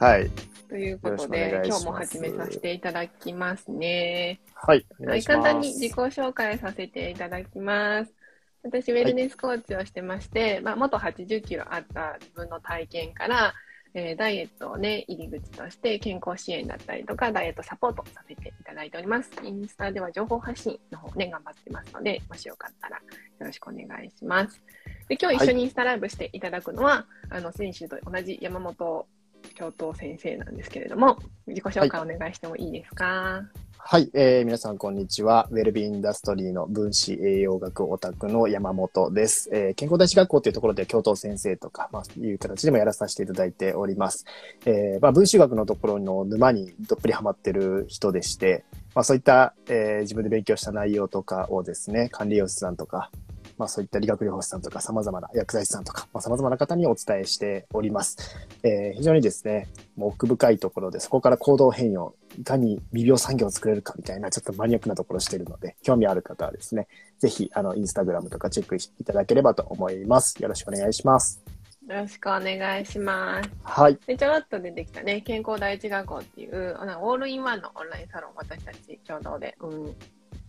[0.00, 0.30] はい。
[0.66, 4.40] ということで、今日も始めさせていただきますね。
[4.54, 4.86] はい。
[4.98, 8.14] おはい、簡単に自己紹介させていただきます。
[8.62, 13.52] 私、ウェルネスコーチをしてまして、まあ、元80キロあった自分の体験から、
[13.92, 19.30] えーダイエットをね、入り口として健康支援だったりとか、ダイエットサポートさせていただいております。
[19.42, 23.02] インスタでは情報発信の方ね、頑張ってますので、もしよかったらよ
[23.40, 24.62] ろしくお願いします。
[25.08, 29.06] で、今日一緒にインスタライブしていただくのは、あの、先週と同じ山本
[29.54, 33.42] 教頭先生なんですけれども、自己紹介お願いしてもいいですか、
[33.82, 35.48] はい、えー、皆さんこんにちは。
[35.50, 39.50] ウェルビーインダストリーの分子栄養学オタクの山本です。
[39.52, 44.26] えー、健康大使学校というところで教頭先生とか、まあ、いう形でもやらさせていただいております。
[44.64, 48.64] えー、まあ、分子学のところの沼にどっぷりハマってる人でして、
[48.94, 53.10] まあ、そういった、えー、自分で勉強した内容とかをですね、管理栄養士さんとか、
[53.60, 58.16] まあ、そういった理学療法士さんとか、様々な薬剤師さんとか、まあ、様々な方にお伝えしております。
[58.62, 70.42] えー非常にですね、もう奥深いところで、そこから行動変容、いかに未病産業を作れるかみたいな、ちょっとマニアックなところをしているので、興味ある方はですね、ぜひ、あの、インスタグラムとかチェックいただければと思います。
[70.42, 71.42] よろしくお願いします。
[71.86, 73.50] よろしくお願いします。
[73.62, 73.98] はい。
[74.06, 79.96] で、ちょろっと出てきたね、健康第一学校っていう、オールインワンのオンラインサロンを私たち共同で、うん、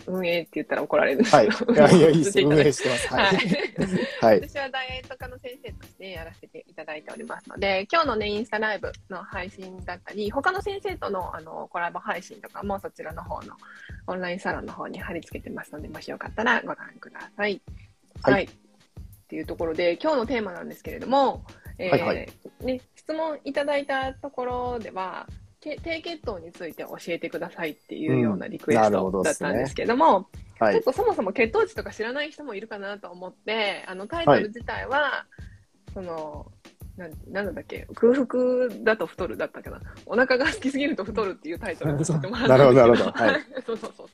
[0.07, 1.49] 運営って言ったら怒られるんですはい。
[1.49, 2.39] けど、いや、いや、いいです。
[2.41, 3.07] 運営してます。
[3.07, 3.39] ははいい。
[4.21, 4.41] はい。
[4.41, 13.55] 私はダイエット科の先生としてやらせていただいておりますので、今日のね、インスタライブの配信だったり、他の先生とのあのコラボ配信とかもそちらの方の
[14.07, 17.61] オンラインサロンの方に貼り付けてますので、もしよかったらご覧ください。
[18.23, 18.49] はいっ
[19.31, 21.45] ていうところで、今日のテーマなんですけれども、
[21.77, 22.27] えーはいはい
[22.59, 30.27] ね、質問いただいたところでは、け低血糖について教えてくださいっていうようなリクエストだったんですけども、
[30.59, 30.83] はいちょっ。
[30.83, 35.25] とそもそも血糖値とか知らない人もいるかなと思って、あのタイトル自体は、
[35.93, 36.51] その、
[36.97, 39.81] なんなんだっけ、空腹だと太るだったかな。
[40.05, 44.07] お腹が空きすぎると太るっていうタイトルにさせてもらったんですけなるほどなるほどはい そうそうそう。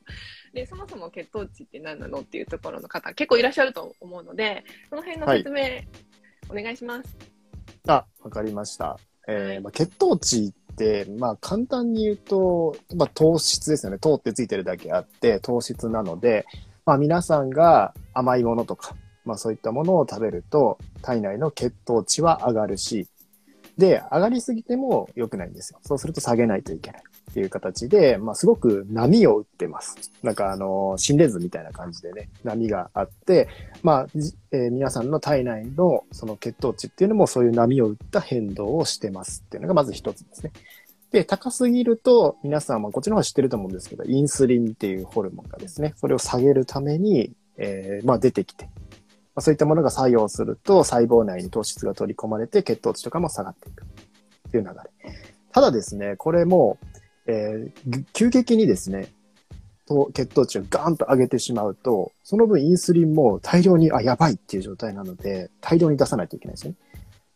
[0.54, 5.82] で、そもそも血糖値って何なのっていうところの方結構いらっしゃると思うので、その辺の説明、
[6.50, 7.18] お願いします。
[7.88, 8.98] あ、わかりました。
[9.28, 10.54] えはいーまあ、血糖値
[11.18, 13.98] まあ、簡単に言うと、まあ、糖質ですよね。
[13.98, 16.46] 糖ってついてるだけあって、糖質なので、
[16.86, 18.96] まあ、皆さんが甘いものとか、
[19.26, 23.08] まあ、そういったものを食べると、体内の血糖値は上がるし、
[23.78, 25.80] で、上がりすぎても良くないんですよ。
[25.84, 29.96] そうすると下げないといけないっていう形で、まあ、すごく波を打ってます。
[30.24, 33.50] なんか、あの、心電図みたいな感じでね、波があって、
[33.84, 34.08] まあ、
[34.52, 40.52] えー皆さんの体内のその血糖値っていうのもそういう波を打った変動をしてますっていうのがまず一つですね。
[41.12, 55.14] で、高すぎると、皆さんはこっちの方は知ってると思うんですけど、インスリンっていうホルモンがですね、それを下げるために、えーまあ出てきて、まあ、そういったものが作用すると、細胞内に糖質が取り込まれて、血糖値とかも下がっていくっていう流れ。
[55.52, 56.78] ただですね、これも、
[57.28, 59.10] えーぎ急激にですね、
[59.88, 66.78] と血糖値をガーンと上げてしまうと、その分インスリンも大量に、あ、やばいっていう状態なので、大量に出さないといけないですよね。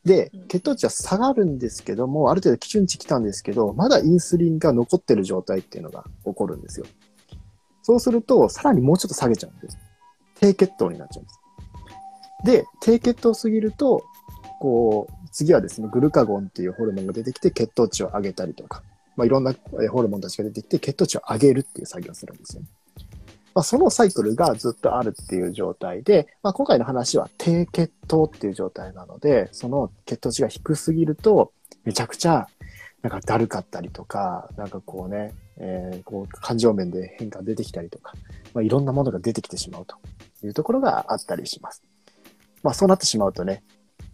[0.04, 6.88] でうん、血糖値は下がるんですけども、ある程度基準値来たんですけど、まだインスリンが残ってる状態っていうのが起こるんですよ。
[7.84, 9.78] そうすると、さらにもうちょっと下げちゃうんです。
[10.40, 11.40] 低血糖になっちゃうんです。
[12.46, 14.04] で、低血糖すぎると、
[14.60, 18.82] こう、次はですね、グルカゴンっていうホルモンが出てきて血糖値を上げたりとか、
[19.16, 19.54] まあ、いろんな
[19.92, 22.64] ホルモンたちが出てきて血糖値を上げるっていう作業をするんですよ。
[23.54, 31.52] まあ、そのサイクルがずっとあるっていう状態で、まあ、今回の話は低血糖っていう状態なので、その血糖値が低すぎると、
[31.84, 32.48] めちゃくちゃ、
[33.02, 38.14] なんかだるかったりとか、なんかこうね、えーこう感情面で変化出てきたりとか、
[38.54, 39.98] まあ、いろんなものが出てきてしまうと
[40.46, 41.84] いうところがあったりします。
[42.64, 43.64] まあそうなってしまうとね、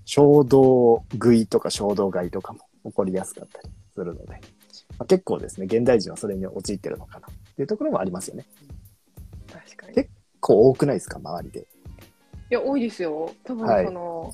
[0.05, 4.39] 衝動食いとか衝動買いとかも起こりやすかったりするので、
[4.97, 8.45] まあ、結構ですね、現代人はそれに陥ってるのかなっていうところもありますよね。
[9.51, 9.93] 確かに。
[9.93, 10.09] 結
[10.39, 11.59] 構多くないですか、周りで。
[11.59, 11.63] い
[12.49, 13.33] や、多いですよ。
[13.43, 14.31] 多分はいその、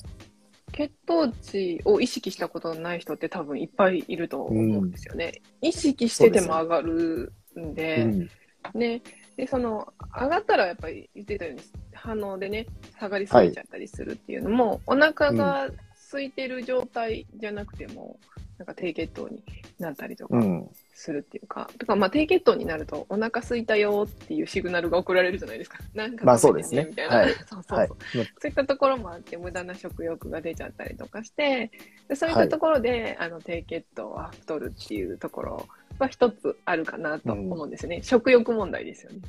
[0.71, 5.41] 血糖値を意識したことのない人って多分いっぱいいると思うんですよね。
[5.61, 8.29] 意識してても上がるんで、うん。
[8.73, 9.01] ね。
[9.37, 11.61] で、その、上がったらやっぱり言ってたように、
[11.93, 12.65] 反応でね、
[12.99, 15.69] 下がりすぎちゃったりするっていうのも、お腹が
[16.11, 18.19] 空いてる状態じゃなくても、
[18.63, 19.43] なんか低血糖に
[19.77, 20.69] なったりとかうん。
[20.93, 25.79] するっていうか、とか、まあ低血糖になると、お腹空いたよっていうシグナルが送られるじゃないですか。
[25.93, 27.17] なんかまあそうですねみたいな。
[27.17, 27.77] はいそうそうそう。
[27.79, 27.87] はい。
[27.87, 31.71] そういったところもあって、無駄な食欲が出ちゃったりとかして、
[32.07, 35.67] でそういったところで、あの低血糖は太るっていうところ
[35.99, 38.01] は一つあるかなと思うんですよね。
[38.01, 39.19] 食欲問題ですよね。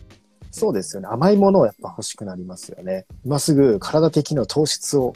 [0.52, 1.08] そうですよね。
[1.10, 3.06] 甘いものをやっぱ欲しくなりますよね。
[3.24, 5.14] 今すぐ体的な糖質を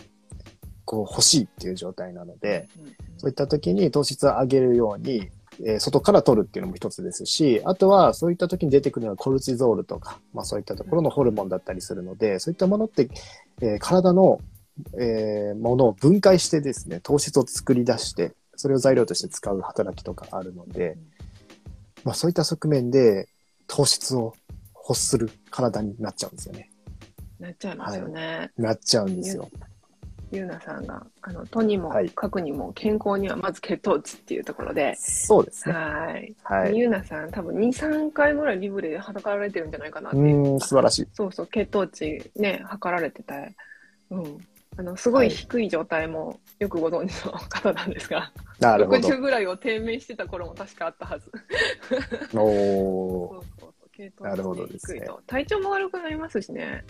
[0.89, 5.29] こう欲しいっていう状態なので、うんそういった時に糖質を上げるように、
[5.61, 13.11] えー外から取るっていうのも一つですし、あとはそういった時に出てくるのはコルチゾールとか、まあそういったところのホルモンだったりするので、そういったものって、
[13.61, 14.41] えー体の、
[14.99, 20.97] えーものを分解してですね、糖質を作り出して、それを材料として使う働きとかあるので、
[22.05, 23.29] まあそういった側面で
[23.67, 24.35] 糖質を
[24.89, 26.71] 欲する体になっちゃうんですよね。
[27.41, 28.51] なっちゃいますよね。
[28.57, 29.51] なっちゃうんですよ。
[30.31, 35.75] ゆうなさんが、あの、とにもはい、かくにも、健康にはまず血糖値っていうところで、そうですね。
[35.75, 36.35] はい。
[36.45, 36.79] はい。
[36.79, 41.09] ゆうなさん、多分2、3回ぐらいリブレで測られてるんじゃないかなってうーん、素晴らしい。
[41.15, 43.55] そうそう、血糖値ね、測られてて、
[44.11, 44.39] うん。
[44.77, 49.09] あの、すごい低い状態もよくご存知の方なんですが、なるほど。
[49.09, 51.33] 60ぐらいを低迷してた頃も確かあったはず。
[52.35, 52.39] おー
[53.29, 55.21] そうそうそう、血糖なるほ値低いと。
[55.27, 56.85] 体調も悪くなりますしね。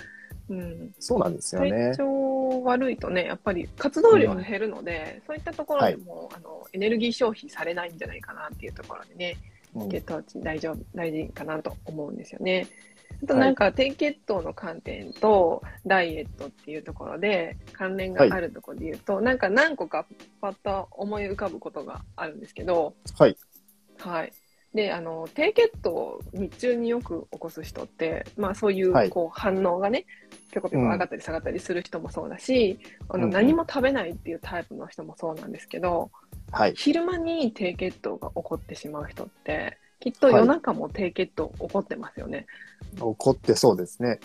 [0.49, 0.95] うん。
[0.99, 1.97] そうなんですよね体。
[1.97, 9.37] 調悪いとね、やっぱぱり活動量が減るので、そういったところでも、あのエネルギー消費されないんじゃないかなっていうところでね、
[9.75, 12.67] うん血糖値大丈夫、大事かなと思うんですよね。
[13.23, 20.07] あとなんか低血糖の観点とダイエットっていうところで関連があるところで言うと、なんか何個か
[20.41, 23.37] パッと思い浮かぶことがあるんですけど、はい。
[23.99, 24.33] はい。
[24.79, 30.07] で、あの、低血糖を日中によく起こす人って、まあそういう、はいこう、反応がね、
[30.53, 32.79] ぴょこぴょこ上がったり下がったりする人もそうだし、
[33.09, 36.13] あの、うんうん何も食べないっていうタイプの人もそうなんですけど、
[36.53, 36.75] はい。
[36.77, 42.47] 昼間に低血糖が起こってしまう人って、きっとはい夜中も低血糖起こってますよね。
[43.01, 44.21] 怒ってそうですね。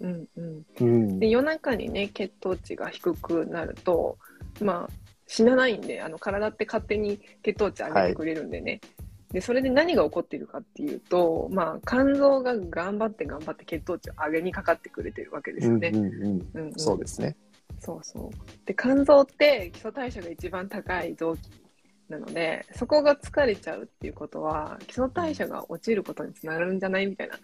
[0.00, 0.66] うんうん。
[0.82, 1.28] うんで、。
[1.28, 4.18] 夜中にね、血糖値が低くなると、
[4.60, 8.80] まあ、死なないんで、あの、体って勝手に血糖値上げてくれるんでね。
[9.32, 15.90] で、それで何が起こっているかっていうと、まあ、肝臓が頑張って頑張って血糖値を上げにかかってくれてるわけですよね。
[15.92, 16.48] うんうんうん。
[16.54, 17.36] うんうんそうですね。
[17.80, 18.66] そうそう。
[18.66, 21.40] で、肝臓って基礎代謝が一番高い臓器
[22.08, 27.34] なので、そこが疲れちゃうっていうことは、基礎代謝が落ちることにつながるんじゃないみたいな。
[27.34, 27.38] い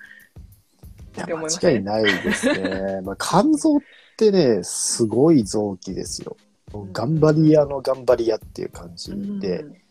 [1.19, 3.01] やね間違いないですね。
[3.05, 3.81] まあ、肝臓っ
[4.17, 6.37] てね、すごい臓器ですよ。
[6.79, 9.82] ん頑張り屋の頑張り屋っていう感じで、うん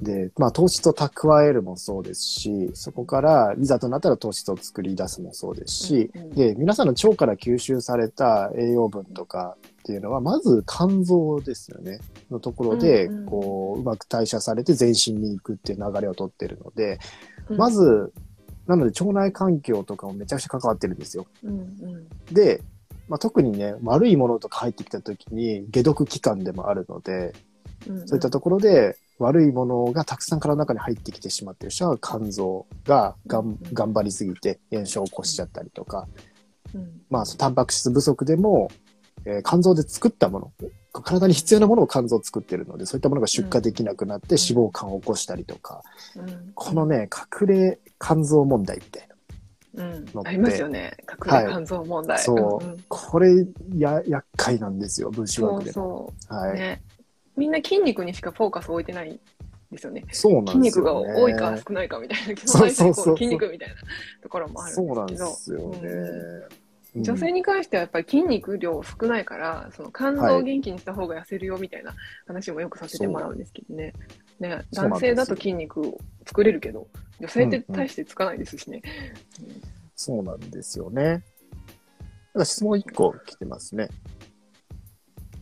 [0.00, 12.00] で、まあ、糖質を蓄えるもそうですし、そこから、いざとなったら糖質を作り出すもそうですし、うんうんで、皆さんの腸から吸収された栄養分とかっていうのは、まず肝臓ですよね。
[12.30, 16.98] のところで、うんうんこう、うまく代謝されて全身に行くっていう流れをとってるので、
[17.48, 18.12] うんま、ず、
[18.66, 21.26] なので腸内環境とかもめちゃくちゃ関わってるんですよ。
[21.44, 21.62] うんう
[22.32, 22.62] んで、
[23.08, 27.32] まあ、特にね、悪いものとか入ってきた時に解毒期間でもあるので、
[27.86, 36.08] うんそういったところで悪いものがたくさん体の中に入ってきてしまっている人は肝臓ががん頑張りすぎて炎症を起こしちゃったりとか、
[36.74, 38.70] うんまあ、タンパク質不足でも、
[39.24, 40.52] えー肝臓で作ったもの、
[41.02, 45.82] 体に必要なものを肝臓作ってるので、そういったものが出荷できなくなって脂肪肝を起こしたりとか、
[46.16, 47.08] うんこのね、
[47.40, 49.14] 隠れ肝臓問題みたいな。
[49.76, 50.96] うんのってありますよね。
[51.10, 52.18] 隠れ肝臓問題。
[52.20, 53.46] そう、んんこれ
[53.76, 55.72] や、厄介なんですよ、分子そう枠でも。
[55.72, 56.34] そう。
[56.34, 56.58] はい。
[56.58, 56.82] ね。
[57.36, 59.20] みんな筋肉にしかフォーカスを置いてないん
[59.70, 60.04] ですよね。
[60.10, 61.14] そうな筋肉んですよ、ね。
[61.14, 63.74] が多いか少ないかみたいな、基そう礎そう筋肉みたいな
[64.22, 65.80] ところもあるんそうなんでですすよね。
[65.80, 66.64] けど、うん
[66.96, 71.92] 女性に関してはやっぱり筋肉量少ないから、その肝臓を元気にした方が痩せるよみたいな
[72.26, 73.92] 話もよくさせてもらうんですけどね。
[74.38, 76.86] ね男性だと筋肉を作れるけど、
[77.18, 78.82] 女性って大してつかないですしね。
[79.96, 81.24] そうなんですよね。
[82.44, 83.88] 質問1個来てますね。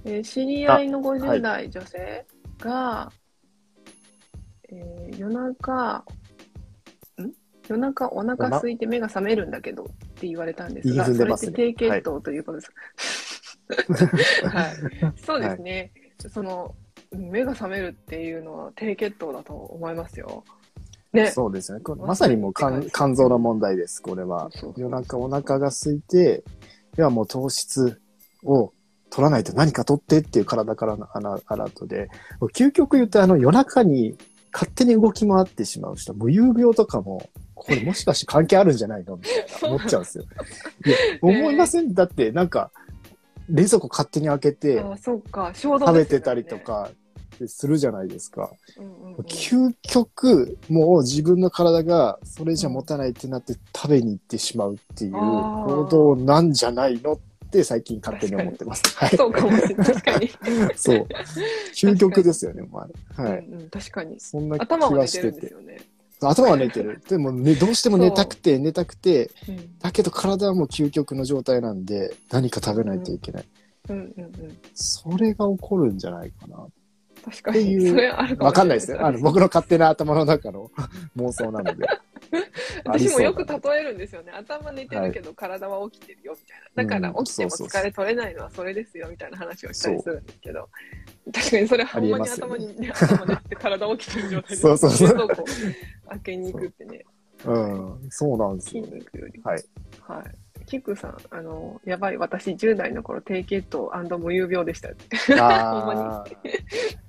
[0.05, 2.27] えー知り合いのはい50代女性
[2.59, 3.13] が、
[4.69, 7.33] えー夜中、ん？
[7.69, 12.73] 夜中お腹空いて目が覚めるんだけどって言われたんですが、すねそれって低血糖ということです。
[14.47, 15.93] はい、 そうですね、
[16.29, 16.75] その
[17.13, 20.45] 目が覚めるっていうのは低血糖だと思いますよ。
[21.13, 21.81] ね、そうですね。
[21.99, 24.51] まさにもう肝肝臓の問題です、これは。
[24.53, 26.43] そうそう夜中お腹が空いて、
[26.97, 28.01] ではもう糖質
[28.45, 28.73] を
[29.13, 32.09] 取らないと何か取ってっていう体からのアラアラートで、
[32.55, 34.17] 究極言うとあの夜中に
[34.53, 40.25] 勝手に動き回ってしまう人、無遊病とかも、これもしかして関係あるんじゃないのみたいな思っちゃうんですよ。
[40.87, 42.71] いや、思いませんだってなんか、
[43.51, 46.59] 冷蔵庫勝手に開けて食べてたりと。
[46.59, 46.91] か
[47.47, 48.51] するじゃないですか。
[48.79, 57.19] うんうんうん究極、もう自分の体がそれじゃ持たないってなって食べに行ってしまうっていう行動なんじゃないのっ
[57.53, 58.83] て最近勝手に思ってます。
[58.97, 59.17] はい。
[59.17, 59.87] そうかもしれない。
[59.87, 60.31] 確かに。
[60.75, 61.07] そう。
[61.75, 63.23] 究極ですよね、まあ。
[63.23, 63.39] はい。
[63.39, 64.19] うんうん、確かに。
[64.19, 65.53] そんな気がしてて寝てるんです。
[65.53, 65.81] よね。
[66.21, 67.01] 頭は寝てる。
[67.09, 73.45] でもね、どうしても寝たくて、寝たくて、うんだけど体はもう究極の状態なんで、何か食べないといけない。
[73.89, 74.59] うんうんうん。
[74.75, 76.67] それが起こるんじゃないかな。
[77.25, 77.89] 確かに。
[77.89, 78.99] それあるかもわかんないですよ。
[78.99, 80.71] ねあの、僕の勝手な頭の中の
[81.17, 81.87] 妄想なので。
[82.85, 84.33] 私もよく例えるんですよね。
[84.33, 86.83] 頭寝てるけど体は起きてるよみたいな。
[86.83, 90.69] だからうん起きても疲れ取れないのはそれですよみたいな話をしたりするんですけど。
[91.33, 95.45] 確かにそれほんまに頭に、ね、頭寝て体起きてる状態で そうそうそう冷蔵庫
[96.09, 97.05] 開けに行くってね。
[97.45, 98.99] うん、そうなんです筋よね。
[98.99, 99.41] 肉より。
[99.43, 99.65] はい。
[100.01, 100.65] はい。
[100.67, 105.41] キックさん、あの、やばい、私10代の頃低血糖無有病でしたって。
[105.41, 106.25] ああ。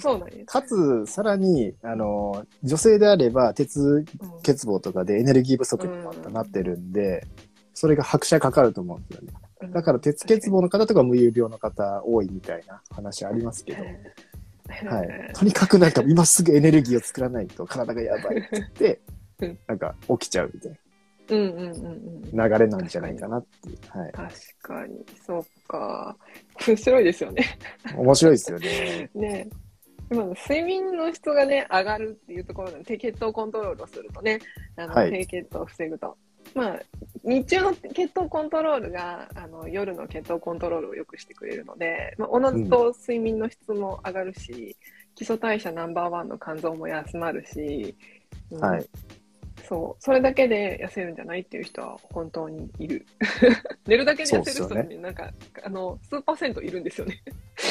[0.00, 0.44] そうなんや。
[0.46, 4.04] かつ、さらに、あの、女性であれば、鉄うん。
[4.42, 7.26] 欠乏とかでエネルギー不足にもなってるんで、
[7.74, 9.72] それが拍車かかると思うんですよね。
[9.72, 13.82] だから、鉄欠乏の方とか無有病の方多いみたいな話ありますけど、
[14.88, 15.32] はい。
[15.34, 19.00] とにかくなんか今すぐエネルギーを作らないと体がやばいって言って
[19.40, 20.78] うん、なんか起きちゃうみたいうん
[21.30, 22.36] うんうんうん。
[22.36, 23.78] な流れなんじゃないかなっていう。
[23.98, 24.12] はい。
[24.12, 24.32] 確
[24.62, 26.16] かに、そうか。
[26.66, 27.44] 面白いですよね。
[27.96, 29.10] 面白いですよね。
[29.14, 29.48] ね
[30.10, 34.40] 今の睡眠の質がね、上がるっていうところで、低血糖コントロールをするとね、
[34.76, 36.16] あの、はい低血糖を防ぐと。
[36.54, 36.80] まあ、
[37.22, 44.76] 日中の血糖コントロールが、あの、夜の血糖コントロールを良くしてくれるので、まあ、おのずと睡眠の質も上がるし、
[45.14, 47.94] 基礎代謝ナンバーワンの肝臓も休まるし、
[48.50, 48.86] うんはい。
[49.70, 53.06] そう、それだけで痩せるんじゃないっていう人は本当にいる。
[53.86, 57.22] 寝るだけで痩せる人って、なんか、あの、数パーセントいるんですよね。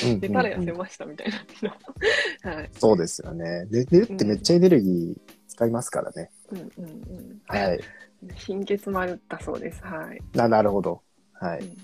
[0.05, 1.67] うん寝たら痩せましたみたいな人。
[2.47, 2.69] はい。
[2.71, 3.65] そうですよね。
[3.65, 6.31] で寝るってめっちゃエネルギー使いますからね。
[6.51, 7.41] うんうんうん。
[7.47, 7.79] はい。
[8.35, 9.83] 貧血もあったそうです。
[9.83, 10.21] はい。
[10.33, 11.01] な、なるほど。
[11.33, 11.59] はい。
[11.59, 11.77] うん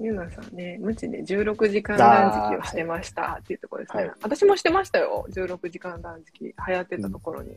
[0.00, 4.02] ゆうなさんね、無知で16時間断食をしてましたっていうところですね。
[4.02, 5.24] はい私もしてましたよ。
[5.30, 6.52] 16時間断食。
[6.66, 7.56] 流行ってたところに。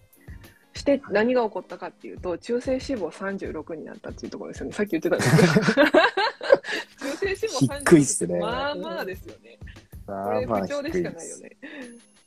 [0.78, 4.74] して何が起こったかっていうと、中性脂肪36になったっていうところですよね。
[4.74, 5.88] さっき言ってたんですけど。
[7.02, 9.58] 中性脂肪36低いっすねまあまあですよね。
[10.06, 11.58] これあーまあ不調でしかないよね。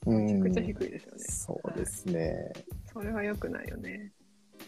[0.07, 1.19] うんめちゃくちゃ低いですよね。
[1.19, 2.53] そうですね。
[2.93, 4.13] それは良くないよね。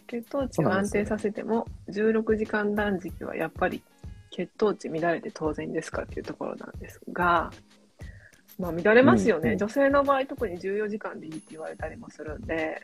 [0.06, 3.82] 血糖値を安定させても、16時間断食はやっぱり
[4.30, 7.50] 血糖値乱れて当然ですかっていうところなんですが、
[8.58, 9.42] まあ乱れますよね。
[9.42, 12.82] うんうん女性の場合特に14時間でいいって言われたりもするんで、はい。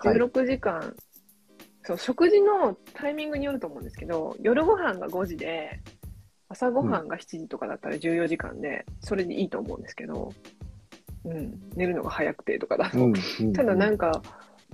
[0.00, 0.94] 16時間、
[1.84, 5.80] そう、食事のタイミングによると思うんですけど、夜ご飯が5時で、
[6.48, 7.08] 朝ごはん。
[7.08, 10.32] が7時とかだったら14時間で、それでいいと思うんですけど、
[11.24, 14.22] うん、寝るのが早くてとかだと、うんうんただなんか、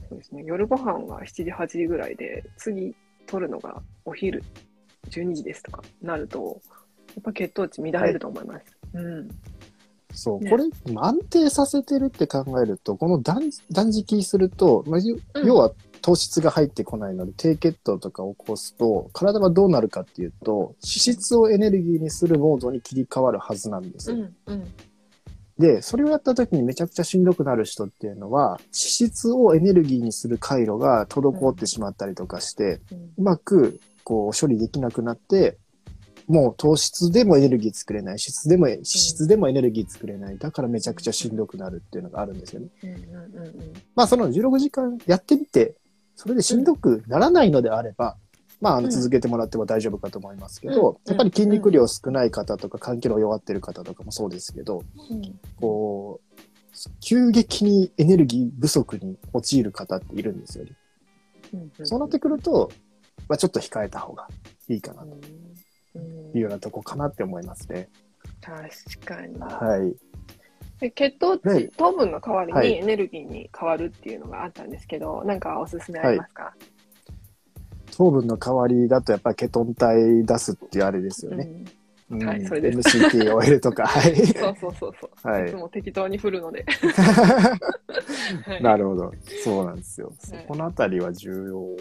[0.08, 2.94] そうですね、夜ご飯が7時、8時ぐらいで、次
[3.26, 4.42] 取るのがお昼
[5.10, 6.60] 12時ですとかなると、
[7.14, 8.64] やっぱ血糖値乱れると思います。
[8.94, 9.28] うん。
[10.12, 10.64] そう、ねこれ、
[10.96, 15.00] 安定させてるって考えると、この断断食すると、まあ、
[15.44, 24.16] 要は糖質が入ってこないので、低血糖とかを起こすと、体はどうなるかっていうと、脂質をエネルギーにするモードに切り替わるはずなんですよ。
[24.16, 24.36] うん。
[24.46, 24.64] うん。
[25.58, 35.58] で、それをやった時にめちゃくちゃしんどくなる人っていうのは、脂質をエネルギーにする回路が滞ってしまったりとかして、うんうまくこう処理できなくなって、
[36.28, 40.36] もう糖質でもエネルギー作れない、脂質でも、脂質でもエネルギー作れない。
[40.36, 42.68] だからめちゃくちゃしんどくなるっていうのがあるんですよね。
[42.82, 42.90] うん。
[42.90, 42.96] うん。
[42.96, 43.72] うん。
[43.94, 45.74] まあその16時間やってみて、
[46.16, 48.18] それでしんどくならないのであれば、
[48.60, 55.40] まああのうん続けてもらっても大丈夫かと思いますけうんど、やっぱり筋肉量少ない方とか、肝機能弱ってる方とかもそうですけど、うん。
[55.58, 56.40] こう、
[57.00, 60.72] 急激にエネルギー不足に陥る方っているんですよね。
[61.54, 61.86] うん。
[61.86, 62.70] そうなってくると、
[63.28, 64.28] まあちょっと控えた方が
[64.68, 65.20] いいかなとうん。
[66.34, 67.88] いうようなとこかなって思いますね。
[68.40, 69.38] 確かに。
[69.38, 69.94] はい。
[70.80, 76.54] で血糖値、はい糖分の代わりはいにエネルギーに変わるっていうのがあったんですけど、なんかおすすめありますか、
[77.96, 81.44] 糖分の代わりだとやっぱりケトン体出すっていうあれですよね。
[81.44, 81.64] うん
[82.10, 83.84] うんはいそれです MCT オイルとか。
[83.88, 84.16] はい。
[84.28, 85.30] そうそうそうそう。
[85.30, 86.64] はいいつも適当に振るので。
[88.46, 89.12] はいなるほど。
[89.44, 90.12] そうなんですよ。
[90.18, 91.76] そはいこのあたりは重要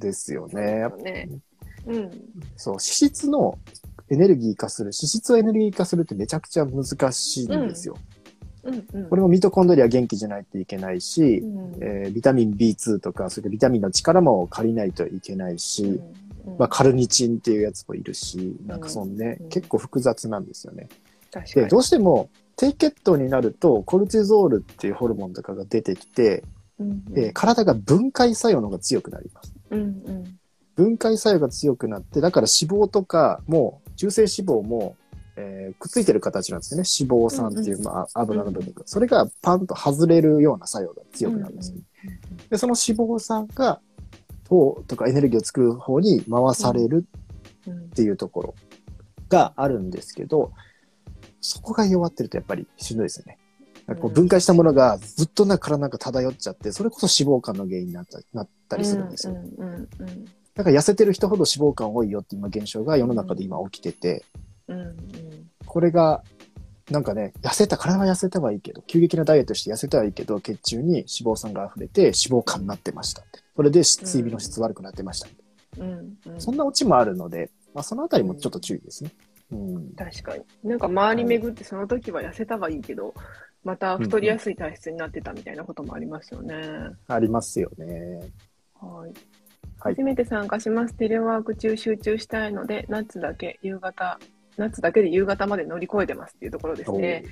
[0.00, 0.86] ですよね。
[0.90, 1.40] そうですよね
[1.86, 2.10] うん。
[2.56, 3.58] そう、脂質の
[4.08, 7.96] エネルギー化する、脂質をエネルギー化するってめちゃくちゃ難しいんですよ。
[8.64, 9.08] うんうん。
[9.08, 20.88] これもミトコンドリア元気じゃないといけないし、うんえービタミン B2 とか、それからビタミンの力も借りないといけないし、うんまあ、カルニチンっていうやつもいるし、なんかそのね、うん結構複雑なんですよね。
[21.54, 21.66] で。
[21.66, 26.42] どうしても低血糖になるとコルチゾールっていうホルモンとかが出てきて、
[26.78, 29.54] うんで体が分解作用の方が強くなります。
[29.70, 30.39] うんうん
[30.80, 34.96] 分解作用が強くなって、だから脂肪とかも、中性脂肪も、
[35.36, 36.88] えーくっついてる形なんですよね。
[36.98, 38.82] 脂肪酸っていう、うんまあ、油の部分が。
[38.86, 41.82] それがパンと外れるような作用が強くなるんですよね。
[42.48, 43.80] で、その脂肪酸が
[44.44, 47.06] 糖とかエネルギーを作る方に回される
[47.66, 48.54] うんっていうところ
[49.28, 50.52] があるんですけど、
[51.40, 53.38] そこが弱ってるとやっぱりしんどいですよね。
[54.00, 59.34] こううん分解したものがずっとなんか体なんか漂っちゃって、それこそ脂肪肝の原因になったなったりするんですよ。
[59.34, 59.88] うんうんうん
[60.60, 64.24] だから痩せてる人ほど脂肪肝多いよって今現象が世の中で今起きてて、
[64.68, 64.96] うんうん
[65.64, 66.24] これが、
[66.90, 73.22] なんかね、痩せた、体は痩せたはいいけど、急激なダイエットして痩せたはいいけど、血中に脂肪酸が溢れて脂肪肝になってました。
[73.54, 75.28] それで睡眠の質悪くなってました。
[75.78, 79.12] うんうんそんなオチもあるので、まあ、そのあたりもちょっと注意ですね。
[79.52, 79.92] うん。
[79.94, 80.44] 確かに。
[80.64, 83.14] なんか周り巡ってその時は痩せたはいいけど、
[83.62, 86.56] また太りやすい体質になってたみたいなこともありますよね。
[87.06, 88.20] ありますよね。
[88.80, 89.12] はい。
[89.80, 90.94] はい初めて参加します。
[90.94, 94.18] テレワーク中集中したいので、夏だけ夕方、
[94.58, 97.24] 夏だけで夕方まで乗り越えてますっていうところですね。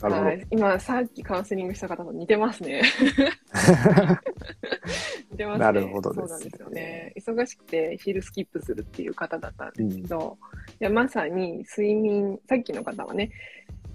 [0.00, 2.82] はい、今、さっきカウンセリングした方と似てますね。
[5.32, 5.64] 似てますね。
[5.64, 7.12] なるほどですねそうなんですよね。
[7.16, 10.38] 忙しくて昼スキップするっていう方だったんですうんけど、
[10.80, 13.30] いやまさに睡眠、さっきの方はね、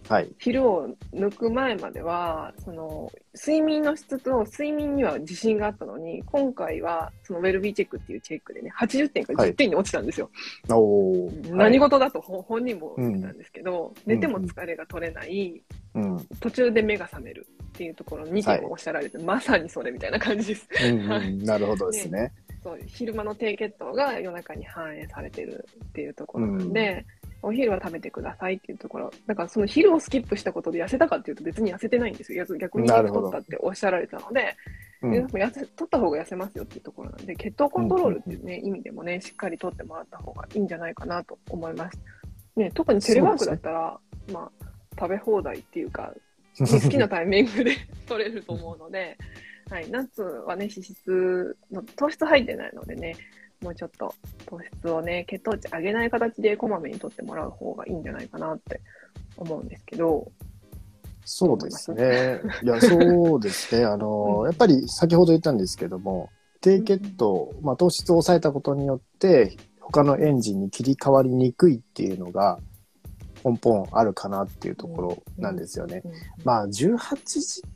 [0.08, 0.30] はい。
[0.38, 10.30] 昼を抜く前までは、その睡眠の質と睡眠には自信があったのに、今回はそのウェルビーチェックっていうチェックでね、80点から10点に落ちたんですよ。
[10.70, 15.62] おー何はい事だとほ本人も言ってたんですけど、寝ても疲れが取れない、
[15.96, 16.18] うん。
[16.40, 20.68] 途中で目が覚めるっていうところ2点をおっしゃられて、まさにそれみたいな感じです。
[20.86, 21.40] うんはうん。
[21.46, 22.32] なるほどですね。
[22.64, 27.06] そう昼間の低血糖が夜中に反映されてるっていうところなんで、
[27.44, 29.12] お昼は食べてくださいっていうところ。
[29.28, 32.46] だからその昼をスキップしたことで痩せたかっていうと別に痩せてないんですよ。
[32.58, 34.56] 逆に太ったっておっしゃられたので、
[35.02, 42.00] うんでも痩せ取った方が痩せますよっていうところなんで、血糖コントロールっていうね、意味でもね、しっかり取ってもらった方がいいんじゃないかなと思います。
[42.56, 44.00] ね、特にテレワークだったら、
[44.32, 44.66] まあ、
[44.98, 46.22] 食べ放題っていうか、ね
[46.60, 47.76] 好きなタイミングで
[48.08, 49.18] 取れると思うので、
[49.70, 53.16] はい、ナッツはね、脂質の、糖質入ってないのでね、
[53.64, 54.14] もうちょっと
[54.46, 58.82] 糖質をね、血糖値上げない形でこまめに取ってもらう方がいいんじゃないかなって
[59.38, 60.32] 思うんですけど、
[61.26, 62.42] そうですね。
[62.64, 63.86] いや、そうですね。
[63.86, 66.30] あの、うんやっぱり先ほど言ったんですけども、
[66.62, 72.60] 低血糖、まあ、糖質を抑えたことによって、他のエンジンに切り替わりにくいっていうのが、
[73.44, 76.02] 根本あるかなっていうところなんですよね。
[76.06, 76.12] うん
[76.44, 77.00] まあ、18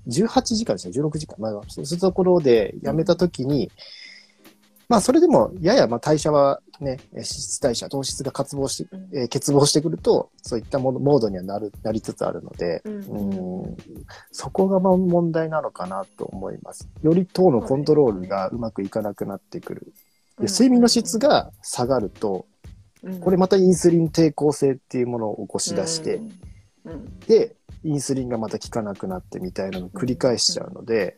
[0.06, 1.36] 時、18時間ですね、16時間。
[1.40, 3.70] まあ、そういうところでやめたときに、
[4.90, 9.10] まあ、それでも、やや、まあ、代謝はね、脂質代謝、糖質が渇望して、うん。
[9.14, 12.94] えー欠乏してくると、そういったモードモードにはなる、なりつつあるので、うん。
[12.96, 13.78] うん。
[14.32, 16.88] そこがまあ問題なのかなと思います。
[17.02, 19.94] より糖のコントロールがうまくいかなくなってくる。
[20.40, 22.46] で睡眠の質、が下がると、
[23.04, 23.20] うん。
[23.20, 26.92] これまたインスリン抵抗性っていうものを起こし出して、うん。
[26.92, 27.20] うん。
[27.22, 31.18] で、インスリンがまた効かなくなってみたいなのを繰り返しちゃうので、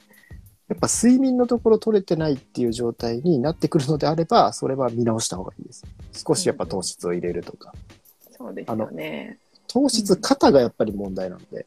[0.69, 5.83] やっぱ睡眠のところ取れてないっていう状態になってくるのであれば、それは見直した方がいいです。
[6.13, 7.73] 少しやっぱ糖質を入れるとか。
[8.29, 9.39] そうですよね。
[9.67, 11.65] 糖質、肩がやっぱり問題なので、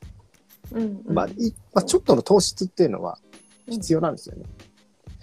[0.71, 3.19] うんうんまあ、いまあ、ちょっとの糖質っていうのは
[3.69, 4.45] 必要なんですよね。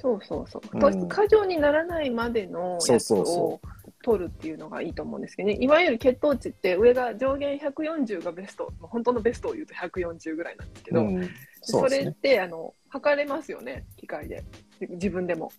[0.01, 0.79] そうそうそううん。
[0.79, 3.59] 糖質過剰にならないまでのやつを
[4.03, 5.57] 取るっていうのがいいと思うんですけどね。
[5.59, 11.29] いわゆる血糖値って上が上限140がベスト、まあ本当のベストを言うと140ぐらいなんですけど、うん、
[11.61, 12.11] それっ。
[12.13, 14.43] てあの測れますよね、機械で。
[14.79, 15.51] 自分でも。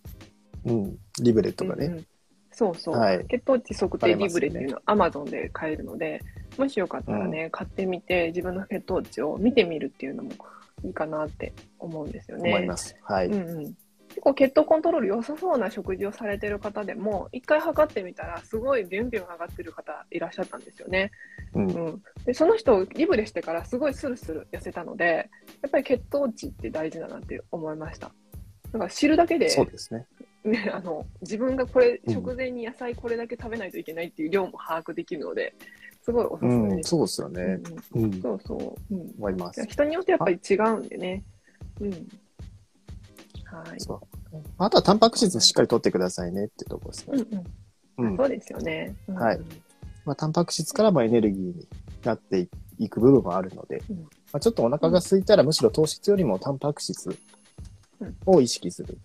[0.65, 1.87] うん、リブレとかね。
[1.87, 2.07] うんうん
[2.53, 6.21] そうそう、はい血糖値測定リブレっていうのは Amazon で買えるので、
[6.59, 10.33] もしよかったらね、買ってみて自分の血糖値を見てみるっていうのも
[10.85, 12.51] いいかなって思うんですよね。
[12.51, 12.97] 思います。
[13.03, 13.29] はい。
[13.29, 13.75] うんうん、
[14.11, 21.13] 結構血糖コントロール良さそうな食事をされてる方でも一回測ってみたらすごいビュンビュン上がってる方いらっしゃったんですよね。
[21.55, 25.31] うんうん、でその人リブレしてからすごいスルスル痩せたので
[25.63, 28.11] やっぱり血糖値って大事だなって思いました。
[28.73, 30.07] だから知るだけでそうですね。
[30.45, 35.55] ね、あの自分がこれうん食前に野菜これだけ食べないといけないっていう量も把握できるので
[36.03, 36.91] すごいおすすうん、めです。
[36.91, 37.61] そうですよね。
[37.95, 39.65] うんうん、そうそう、うん、思います。
[39.67, 41.23] 人によってやっぱり違うんでね。
[41.81, 42.09] うん。
[43.51, 43.81] はい。
[43.81, 44.01] そう。
[44.59, 47.25] あとはタンパク質しっかり取ってくださいねってところですね。
[47.99, 48.17] うんうんうん。
[48.17, 48.95] そうですよね。
[49.09, 49.41] うんはい
[50.05, 51.69] まあ、タンパク質からもエネルギーに
[52.05, 57.17] なっていく部分もあるので、うんまあ、ちょっとお腹が空いたらむしろ糖質よりもタンパク質
[58.25, 58.99] を意識する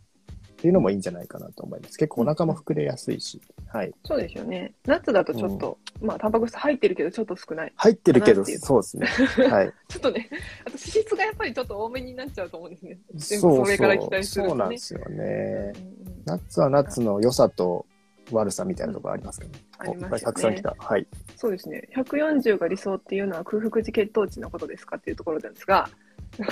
[0.55, 1.97] っていうのもいいんじゃないかなと思います。
[1.97, 3.93] 結構お腹も膨れやすいし、はい。
[4.05, 4.73] そうですよね。
[4.85, 7.73] ナッツだとちょっと、まあ、タンパク質入ってるけど、ちょっと少ない。
[7.75, 9.07] 入ってるけど、そうですね。
[9.47, 9.73] はい。
[9.89, 10.29] ちょっとね、
[10.61, 12.97] あと脂質がやっぱりちょっと多めになっちゃうと思うんですね。
[13.13, 14.09] 全部そうそれからそう。
[14.09, 15.73] 期待するとねそうなんですよね。
[15.75, 17.85] うんうんナッツはナッツの良さと
[18.31, 19.59] 悪さみたいなところありますけどね。
[19.77, 20.75] ありますたくさん来た。
[20.77, 21.07] はい。
[21.35, 21.87] そうですね。
[21.95, 25.87] 140が理想っていうのは空腹時血糖値のことですかっていうところなんですが、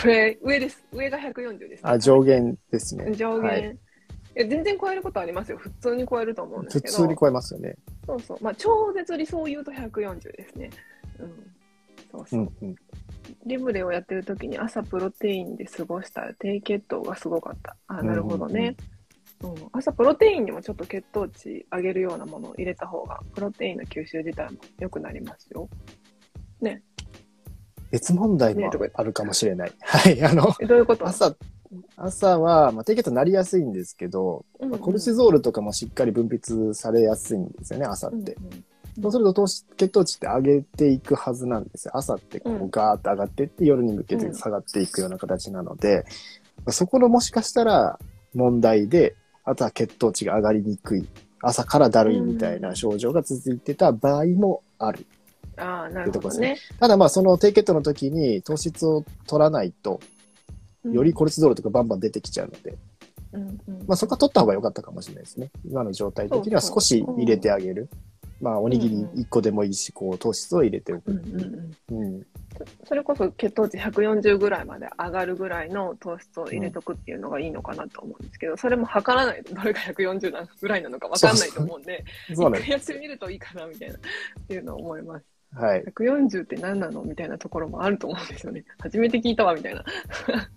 [0.02, 0.86] これ、上です。
[0.94, 1.90] 上が140です、ね。
[1.90, 3.12] あ、上限ですね。
[3.16, 3.78] 上限、はいい
[4.36, 5.58] や全然超えることありますよ。
[5.58, 6.94] 普通に超えると思うんです普けど。
[6.96, 7.76] 通に超えますよね。
[8.06, 8.38] そうそう。
[8.42, 10.70] まあ、超絶理想を言うと140ですね。
[11.20, 11.30] うん。
[12.12, 12.44] そうそうう。
[12.44, 12.76] んうん。
[13.46, 17.76] リブレをやってる時に朝プロテインで過ごした低血糖がすごかった。
[17.88, 18.76] あ、なるほどね。
[18.78, 18.94] うん
[19.74, 25.68] 朝プロテインにもちょっと血糖値上げるようなものを入れた方が、プロテインの吸収自体も良くなりますよ。
[27.92, 29.74] 別問題もあるかもしれない。
[29.82, 30.24] はい。
[30.24, 31.06] あの、えどういうこと？
[31.06, 31.36] 朝、
[31.96, 38.34] 朝は、まあ、低血糖になりやすいんですけど、うんうんまあコルチゾールとかもしっかり分泌されやすいんですよね、朝って。
[38.34, 38.66] うんうん
[39.02, 41.98] そうすると糖質血糖値って上げていくはずなんですよ。
[41.98, 46.06] 朝ってこううんガーッと上がっていって、夜に向けて下がっていくような形なので、
[46.70, 48.00] そこのもしかしたら
[48.36, 51.08] 問題で、あとは血糖値が上がりにくい、
[51.42, 55.06] 朝からだるいみたいな症状が続いてた場合もある。
[55.58, 56.58] ああ、なるほどね。
[56.80, 60.00] ただまあその低血糖の時に糖質を取らないと、
[60.92, 62.78] よりコルチゾールとかバンバン出てきちゃうので、
[63.34, 65.52] うんうんまあそこは取った方が良かったかもしれないですね。
[65.66, 67.90] 今の状態的には少し入れてあげる。
[68.42, 71.12] まあおにぎり1個でもいいし、こう糖質を入れておく。
[71.12, 72.28] うんうんうんうん。
[72.86, 84.00] それこそ血糖値140ぐらいまで上がるぐらいの糖質を入れとくっていうのがいいのかなと思うんですけど、それも測らないとどれが140なぐらいなのか分かんないと思うんで、そうなんで一回やってみるといいかなみたいな、っ
[84.48, 85.26] ていうのを思います。
[85.56, 85.60] す。
[85.60, 85.84] はい。
[85.84, 87.04] 140って何なの？
[87.04, 88.64] みたいなところもあると思うんですよね。
[88.80, 89.84] 初めて聞いたわみたいな。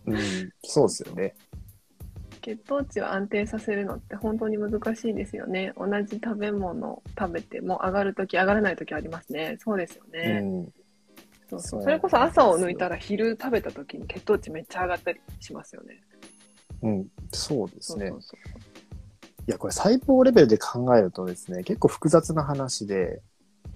[0.06, 0.50] うん。
[0.64, 1.34] そうですよね。
[2.42, 5.72] 血糖値を安定させるのって本当に難しいですよね。
[5.76, 9.56] 同じ食べ物を食べても上がるとき上がらないときありますね。
[9.60, 10.40] そうですようね。
[10.40, 10.72] ん。
[11.48, 16.02] そうそうそれこそ朝を抜いたら昼食べたときに血糖値めっちゃ上がったりしますよね。
[16.82, 17.08] うん。
[17.32, 18.38] そうですねそうそう。
[18.44, 18.76] そう
[19.48, 23.22] いや、これ細胞レベルで考えるとですね、結構複雑な話で、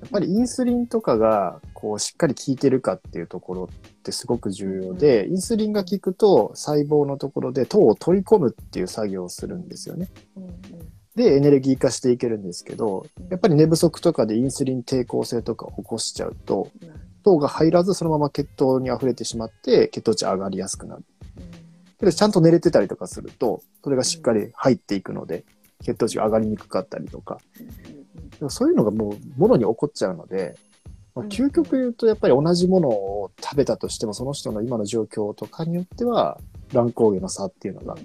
[0.00, 10.08] やっぱりインスリンとかが、こう、しっかり効いてるかっていうところってすごく重要で、インスリンが効くと細胞のところで糖を取り込むっていう作業をするんですよね。
[11.14, 16.68] で、エネルギー化していけるんですけど、やっぱり寝不足とかでインスリン抵抗性とかを起こしちゃうと、
[17.22, 21.04] 糖が入らずそのまま血糖に溢れてしまって血糖値上がりやすくなる。
[21.98, 25.44] けどちゃんと寝れてたりとかすると、それがしっかり入っていくので、
[25.82, 27.38] 血糖値が上がりにくかったりとか、
[28.38, 30.56] でもそういうのがもう、ものに起こっちゃうので、
[31.14, 36.38] まあ、うん究極言うと、やっぱり同じものを食べたとしても、その人の今の状況とかによっては、
[36.72, 37.96] 乱高下の差っていうのが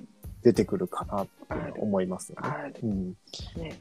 [0.42, 2.50] 出てくるかなって思いますよね。
[2.50, 3.10] あるうん、
[3.58, 3.80] ね。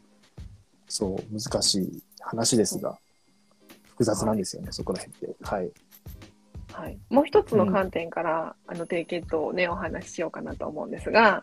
[0.89, 2.99] そう、難しい話ですが、
[3.91, 5.37] 複雑なんですよね、そこら辺って。
[5.43, 5.71] はい。
[6.73, 6.99] はい。
[7.09, 11.43] もう一つの観点から、あの低血糖をね、お話ししようかなと思うんですが、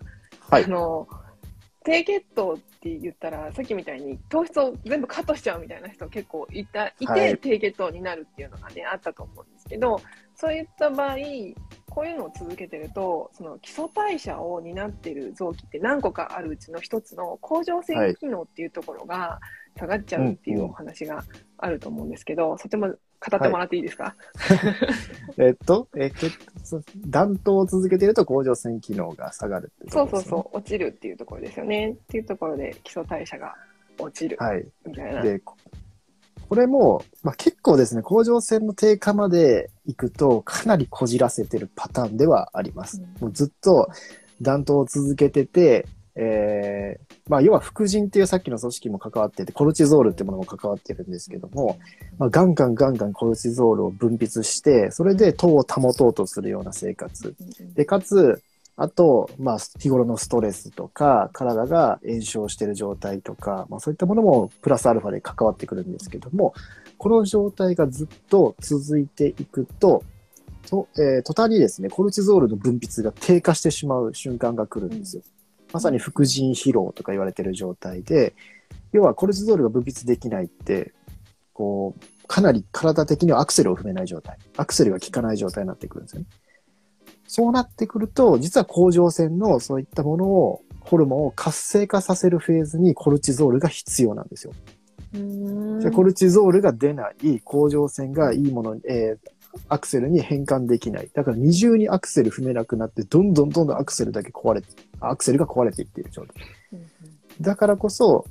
[0.49, 1.07] はいあの、
[1.83, 7.37] 低血糖って言ったら、さっきみたいに糖質を全部カットしちゃうみたいな人結構いた、いて、はい。
[7.37, 9.99] 低血糖になるっていうのがね、あったと思うんですけど、
[10.35, 11.15] そういった場合、
[11.89, 19.39] こういうのを続けてると、その基礎代謝を担っている臓器って何個かあるうちの一つの甲状腺機能っていうところが
[19.77, 21.23] 下がっちゃうっていうお話が
[21.57, 22.95] あると思うんですけど、そっちも
[23.29, 24.15] 語ってもらっていいですか、
[25.37, 26.39] えっと、えー、
[27.07, 31.91] 暖冬を続けていると甲状腺機能が下がるってそうそうことですねそう、落ちるっていうところですよね。
[31.91, 33.55] っていうところで基礎代謝が
[33.99, 34.65] 落ちるはい。
[34.85, 35.21] みたいな。
[35.21, 35.55] で、こ
[36.49, 43.01] これも、まあ、結構ですね、甲状腺の低下まで行くと、かなりこじらせてるパターンではあります。
[43.01, 43.89] うんもうずっと
[44.41, 51.79] 暖冬を続けてて、えーまあ、要は副腎っていうさっきの組織も関わってて、コルチゾールってものも関わってるんですけども、
[52.17, 57.35] まあ、ガンガンガンガンコルチゾールを分泌して、それで糖を保とうとするような生活。
[57.75, 58.41] で、かつ、
[58.75, 66.53] あと、まあ、日頃のストレスとか、体が炎症している状態とか、まあ、そういったものもプラスアルファで関わってくるんですけども、
[66.97, 70.03] この状態がずっと続いていくと、
[70.69, 75.23] とえー途端にですね、コルチゾールの分泌が低下してしまう瞬間が来るんですよ。
[75.73, 78.33] まさに副腎疲労とか言われている状態で、
[78.91, 80.93] 要はコルチゾールが分泌できないって、
[81.53, 84.37] こう、かなり体的にはアクセルを踏めない状態。
[84.57, 86.27] アクセルが効かない状態になってくるんですよね。
[87.27, 94.53] そうなってくると、実は甲状腺のそういったものを、ホルモンを活性化させるフェーズにコルチゾールが必要なんですよ。
[95.13, 101.09] うんじゃあコルチゾールが出ない、甲状腺がいいものに、えーアクセルに変換できない。
[101.13, 104.67] だから二重にアクセル踏めなくなって、どんどんどんどんアクセルだけ壊れて、
[104.99, 106.81] アクセルが壊れていっている状態。
[107.39, 108.25] だからこそ、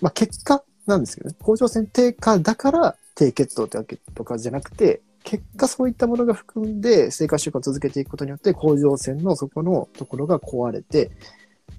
[0.00, 11.10] まあ結果なんですけどね、甲状腺低下だから低血糖ってわけとかじゃなくて、結果そういったものが含んで生活習慣を続けていくことによって甲状腺のそこのところが壊れて、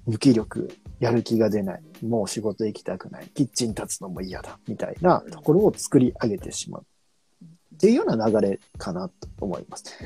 [0.06, 6.84] 無気力、やる気が出ない、もう仕事行きたくない、キッチン立つのも嫌だ、みたいなところを作り上げてしまう。
[7.78, 9.96] っていうような流れかなと思います。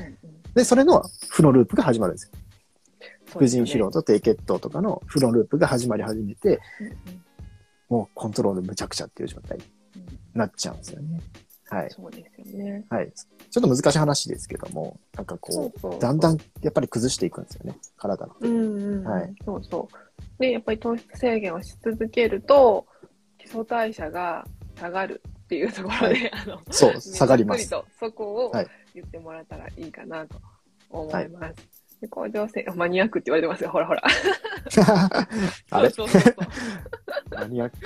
[0.53, 2.31] で、それの負のループが始まるんですよ。
[3.25, 6.59] 副腎疲労と低血糖とかの負のループが始まり始めて、
[7.89, 9.63] もうコントロールむちゃくちゃっていう状態に
[10.35, 11.19] なっちゃうんですよね。
[11.67, 11.89] はい。
[11.89, 12.85] そうですよね。
[12.91, 13.11] はい。
[13.11, 15.99] ちょっと難しい話ですけども、なんかこう。
[15.99, 18.35] だんだんやっぱり崩していくんですよね、体の。
[18.39, 20.39] うんうん、はいそうそう。
[20.39, 22.85] で、やっぱり糖質制限をし続けると、
[23.39, 27.69] 基礎代謝が下がるっていうところで、はあの、そう、下がります。
[27.69, 30.39] とそこをはい言ってもらったらいいかなと
[30.89, 31.83] 思います。
[32.01, 34.03] で甲状腺、マニアックって言われてますよ、ほらほら。
[35.71, 35.89] あれ？
[35.89, 36.47] そうそうそうそう。
[37.33, 37.77] マニアック。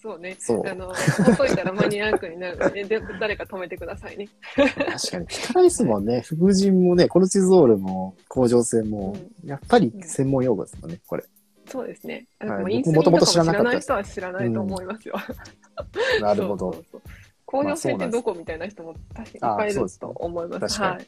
[0.00, 0.36] そうね。
[0.38, 0.92] そうあの、ほ
[1.32, 4.28] っといたらマニアックになるので、で誰か止めてくださいね。
[4.54, 4.86] 確か
[5.18, 6.20] に聞かないですもんね。
[6.20, 11.24] 副腎もね、コルチゾールも甲状腺も、やっぱり専門用語ですもんね、これ。
[11.66, 12.26] そうですね。
[12.38, 15.14] あはいのインスリンとかも知らない人は知らないと思いますよ。
[16.20, 16.72] なるほど。
[16.72, 17.02] そうそうそう
[17.46, 20.82] 甲状腺ってどこみたいな人も確かにいっぱいいると思います。
[20.82, 21.06] あはい。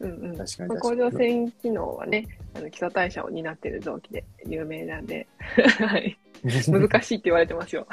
[0.00, 5.28] うんうん、確かにまあ甲状腺機能はね、あの基礎代謝を担っている臓器で有名なんで、
[5.86, 7.86] はい、難しいって言われてますよ。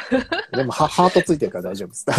[0.52, 2.06] でもハ、ハートついてるから大丈夫です。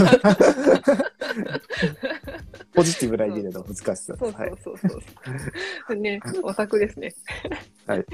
[2.75, 4.14] ポジティブな意味での難しさ。
[4.19, 5.97] そうはいそうそうそう。
[5.97, 7.14] ね、オタクですね。
[7.87, 8.05] はい。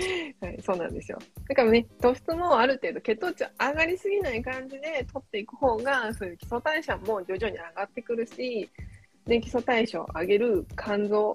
[0.40, 1.18] はい、そうなんですよ。
[1.48, 8.68] だからね、糖質もある程度血糖値上がりすぎない感じで取っていく方が、そういう基礎代謝も徐々に上がってくるし、
[9.27, 11.35] で、基礎代謝を上げる肝臓、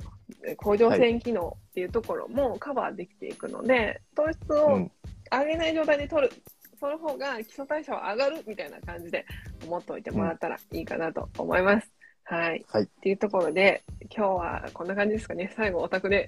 [0.58, 4.92] 甲状腺機能っていうところもカバーできていくので、糖質をうん
[5.32, 6.34] 上げない状態で取る。
[6.80, 9.26] その方が基礎代謝は上がるみたいな感じで
[9.66, 11.92] 思っておいてもらったらいいかなと思います。
[12.24, 12.66] はい。
[12.70, 13.84] はいっていうところで、
[14.16, 15.52] 今日はこんな感じですかね。
[15.56, 16.28] 最後、オタクで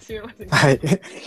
[0.00, 0.46] 締めますね。
[0.48, 0.80] はい。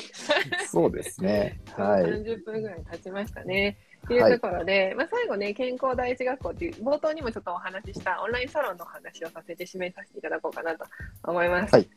[0.65, 1.59] そうですね。
[1.75, 2.03] はい。
[2.03, 3.77] 30分ぐらい経ちましたね。
[4.05, 10.85] っていうところで、まあ、最後ね、健康第一学校っていう、冒頭にもちょっとお話ししたオンラインサロンのお話をさせて締めさせていただこうかなと
[11.23, 11.75] 思います。
[11.75, 11.89] はい。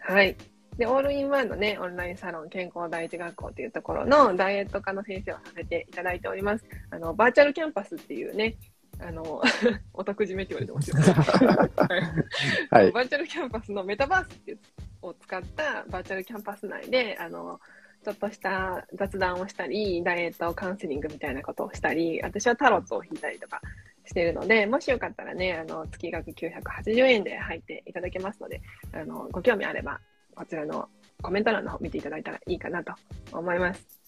[0.00, 0.36] はい。
[0.78, 6.64] で、オールインワンのね、オンラインサロン健康第一学校っていうところのダイエット科の先生をさせていただいております。
[6.90, 8.54] あの、バーチャルキャンパスっていうね、
[9.00, 9.42] あの、
[9.92, 10.96] お得締めって言われてますよ。
[12.70, 12.92] はい。
[12.92, 14.58] バーチャルキャンパスのメタバース
[15.02, 17.60] を使ったバーチャルキャンパス内で、あの、
[18.04, 23.60] ちょっとした雑談をしたり、ダイエットカウンセリングみたいなことをしたり、私はタロットを引いたりとか
[24.04, 28.60] しているので、もしよかったらね、あの、月額980円で入っていただけますので、
[28.92, 30.00] あの、ご興味あれば、
[30.38, 30.88] こちらの
[31.20, 32.92] コメント欄の方見ていただいたらいいかなと
[33.32, 33.78] 思います。
[33.78, 33.98] はい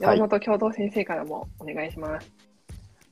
[0.00, 2.32] 山本共同先生からもお願いします。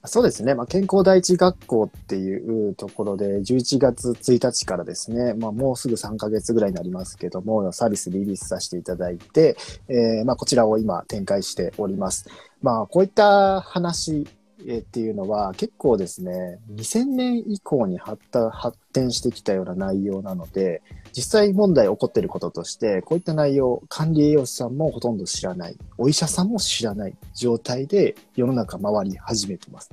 [0.05, 0.57] そうですね。
[0.57, 9.57] まあ、健康第一学校っていうところで、11月1日からですね、まあ、もうすぐ3ヶ月ぐらいになりますけども、サービスリリースさせていただいて、
[9.89, 12.29] えーまあ、こちらを今展開しております。
[12.63, 14.27] まあ、こういった話、
[14.67, 29.91] えーっていうのは結構ですね、2000年以降に発達発展してきたような内容なので、実際問題起こっていることとして、こういった内容、管理栄養士さんもほとんど知らない、お医者さんも知らない状態で世の中回り始めてます。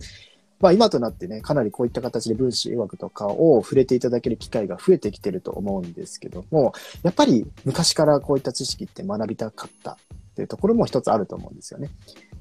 [0.60, 9.96] まあ今となってね、かなりこういった形で分子栄学とかを触れていただける機会が増えてきてると思うんですけども、やっぱり昔からこういった知識って学びたかったっ
[10.36, 11.90] ていうところも一つあると思うんですよね。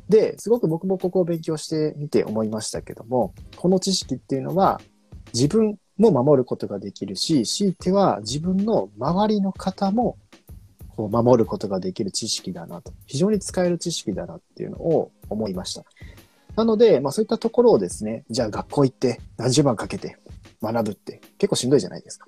[0.08, 4.80] で、すごく僕もここを勉強してみて思いましたけども、この知識っていうのは
[5.32, 10.16] 自分も守ることができるし、強いては自分の周りの方も
[10.96, 15.84] こう守ることができる知識だなと、非常に使える知識だなっていうのを思いました。
[16.56, 20.16] なので、まあそういったところをですね、じゃあ学校行って何十万かけて
[20.62, 22.26] 学ぶって結構しんどいじゃないですか。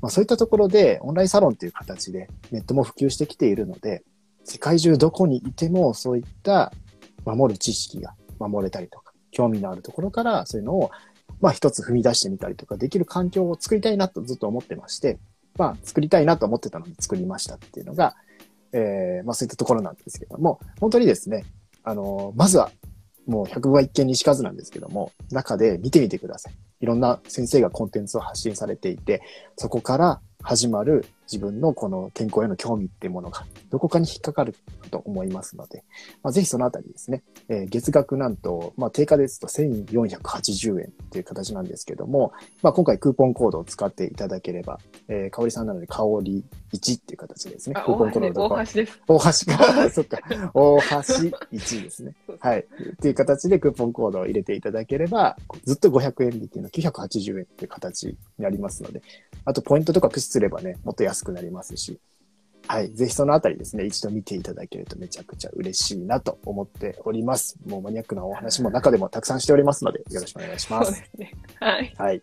[0.00, 4.02] まあそういったところでオンラインサロンっていう形でネットも普及してきているので、
[4.44, 6.72] 世界中どこにいてもそういった
[7.24, 10.90] 守る知識が守れたりとか、興味のあるところからそういうのを
[11.40, 15.18] まあ一つ踏み出してみたりとかできる環境を作りたいなとずっと思ってまして、
[15.56, 18.14] まあ作りたいなと思ってたので作りましたっていうのが、
[18.72, 21.44] えー、まあそういったところなんですけども、本当にですね、
[21.84, 22.70] あのーまずは
[23.26, 26.54] もう百聞は一見にしかずなんですけども、中で見てみてください。
[26.80, 29.22] いろんな先生がコンテンツを発信されていて、
[29.56, 34.54] そこから始まる自分のこの健康への興味っていうものがどこかに引っかかる
[34.90, 35.84] と思いますので、
[36.22, 42.32] まあ、ぜひそのあたりですね、えー月額なんと、まあ、定価ですと1480円っていう形なんですけども、
[42.62, 47.74] まあ、今回クーポンコードを使っていただければ、えー、香りさんなので香り1っていう形ですね。
[47.76, 48.30] あ、クーポ大橋です。
[48.30, 49.00] ンコード大橋です。
[49.06, 49.24] 大橋
[49.56, 49.90] か。
[49.90, 50.18] そっか。
[50.54, 50.86] 大橋
[51.52, 52.14] 1ですね。
[52.40, 52.60] はい。
[52.60, 59.02] っていう形でクーポンコードを入れていただければ、ずっと500円引きの980円っていう形になりますので、
[59.44, 61.98] あとポイントとか駆使すればね、もっと安くなりますし、
[62.68, 62.92] はい。
[62.92, 67.56] ぜひそのあたりですね、一度見ていただけるとめちゃくちゃ嬉しいなと思っております。
[67.66, 70.84] もうマニアックなお話も中でもたくさんしておりますので、よろしくお願いしま。
[70.84, 71.32] そうですすね。
[71.60, 71.94] はい。
[71.98, 72.22] はい。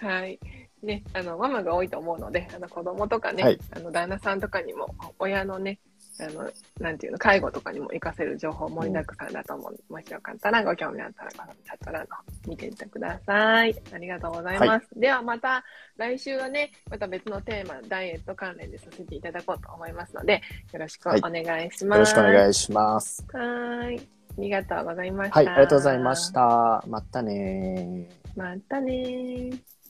[0.00, 0.38] はい。
[0.82, 5.78] ね、あの、ママが多いと思うので、あの、子供とかね、はいあの、旦那さんとかにも、親のね、
[6.20, 13.74] あの、なんていうの、介護とかにも活かせる情報盛りだくさんだと思うので、もしよかったらご興味あったら、このチャット欄の方見てみてください。
[13.92, 14.86] ありがとうございます。
[14.96, 15.64] ではまた
[15.96, 21.98] 来週はね、また別のテーマ、ダイエット関連でさせていただこうと思いますので、よろしくお願いします。
[21.98, 23.24] よろしくお願いします。
[23.32, 24.08] はーい。
[24.38, 25.36] ありがとうございました。
[25.36, 26.32] はい、ありがとうございまし。
[26.32, 26.84] た。
[26.88, 28.38] またねー。
[28.38, 29.81] またねー。